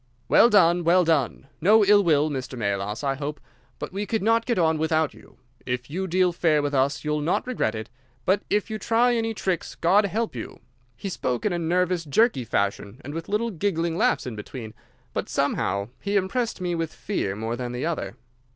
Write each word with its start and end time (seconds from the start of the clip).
"'Well 0.27 0.49
done, 0.49 0.83
well 0.83 1.03
done! 1.03 1.45
No 1.61 1.85
ill 1.85 2.03
will, 2.03 2.31
Mr. 2.31 2.57
Melas, 2.57 3.03
I 3.03 3.13
hope, 3.13 3.39
but 3.77 3.93
we 3.93 4.07
could 4.07 4.23
not 4.23 4.47
get 4.47 4.57
on 4.57 4.79
without 4.79 5.13
you. 5.13 5.37
If 5.63 5.91
you 5.91 6.07
deal 6.07 6.33
fair 6.33 6.63
with 6.63 6.73
us 6.73 7.03
you'll 7.03 7.21
not 7.21 7.45
regret 7.45 7.75
it, 7.75 7.87
but 8.25 8.41
if 8.49 8.71
you 8.71 8.79
try 8.79 9.13
any 9.13 9.35
tricks, 9.35 9.75
God 9.75 10.05
help 10.07 10.35
you!' 10.35 10.59
He 10.97 11.07
spoke 11.09 11.45
in 11.45 11.53
a 11.53 11.59
nervous, 11.59 12.03
jerky 12.03 12.43
fashion, 12.45 12.99
and 13.05 13.13
with 13.13 13.29
little 13.29 13.51
giggling 13.51 13.95
laughs 13.95 14.25
in 14.25 14.35
between, 14.35 14.73
but 15.13 15.29
somehow 15.29 15.89
he 16.01 16.15
impressed 16.15 16.59
me 16.61 16.73
with 16.73 16.91
fear 16.91 17.35
more 17.35 17.55
than 17.55 17.71
the 17.71 17.85
other. 17.85 18.15